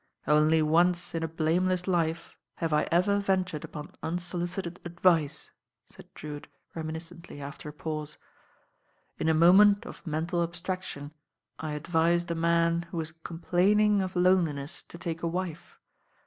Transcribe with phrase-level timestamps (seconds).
[0.27, 5.51] «"Only once in a blameless life have I ever ven turcd upon unsolicited advice,"
[5.85, 8.17] said Drewitt reml nisccntly after a pause.
[9.19, 11.11] "In a moment of mental abstraction
[11.59, 15.77] I advised a man who was complaining oi loneliness to take a wife.